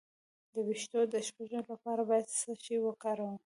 [0.53, 3.35] د ویښتو د شپږو لپاره باید څه شی وکاروم؟